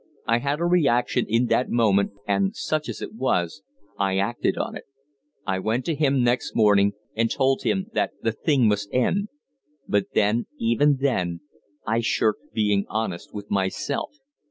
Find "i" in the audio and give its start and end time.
0.25-0.39, 3.99-4.17, 5.45-5.59, 11.85-11.99